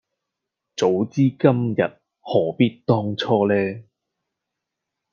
[0.75, 3.53] 早知今日何必當初呢